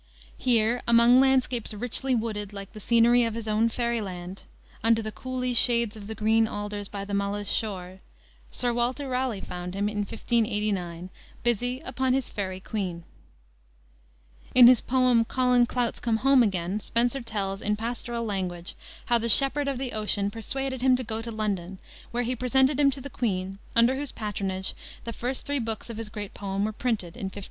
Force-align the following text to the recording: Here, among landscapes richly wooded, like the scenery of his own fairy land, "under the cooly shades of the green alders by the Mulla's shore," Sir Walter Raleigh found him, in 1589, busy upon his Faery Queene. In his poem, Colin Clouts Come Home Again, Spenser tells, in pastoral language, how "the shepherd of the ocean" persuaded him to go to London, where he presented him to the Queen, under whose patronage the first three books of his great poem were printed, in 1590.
Here, 0.35 0.81
among 0.87 1.19
landscapes 1.19 1.75
richly 1.75 2.15
wooded, 2.15 2.53
like 2.53 2.73
the 2.73 2.79
scenery 2.79 3.23
of 3.23 3.35
his 3.35 3.47
own 3.47 3.69
fairy 3.69 4.01
land, 4.01 4.45
"under 4.83 4.99
the 4.99 5.11
cooly 5.11 5.53
shades 5.53 5.95
of 5.95 6.07
the 6.07 6.15
green 6.15 6.47
alders 6.47 6.87
by 6.87 7.05
the 7.05 7.13
Mulla's 7.13 7.47
shore," 7.51 7.99
Sir 8.49 8.73
Walter 8.73 9.07
Raleigh 9.07 9.41
found 9.41 9.75
him, 9.75 9.87
in 9.87 9.99
1589, 9.99 11.11
busy 11.43 11.81
upon 11.81 12.13
his 12.13 12.29
Faery 12.29 12.59
Queene. 12.59 13.03
In 14.55 14.65
his 14.65 14.81
poem, 14.81 15.23
Colin 15.23 15.67
Clouts 15.67 15.99
Come 15.99 16.17
Home 16.17 16.41
Again, 16.41 16.79
Spenser 16.79 17.21
tells, 17.21 17.61
in 17.61 17.75
pastoral 17.75 18.25
language, 18.25 18.73
how 19.05 19.19
"the 19.19 19.29
shepherd 19.29 19.67
of 19.67 19.77
the 19.77 19.93
ocean" 19.93 20.31
persuaded 20.31 20.81
him 20.81 20.95
to 20.95 21.03
go 21.03 21.21
to 21.21 21.29
London, 21.29 21.77
where 22.09 22.23
he 22.23 22.35
presented 22.35 22.79
him 22.79 22.89
to 22.89 23.01
the 23.01 23.11
Queen, 23.11 23.59
under 23.75 23.95
whose 23.95 24.11
patronage 24.11 24.73
the 25.03 25.13
first 25.13 25.45
three 25.45 25.59
books 25.59 25.91
of 25.91 25.97
his 25.97 26.09
great 26.09 26.33
poem 26.33 26.65
were 26.65 26.71
printed, 26.71 27.15
in 27.15 27.25
1590. 27.25 27.39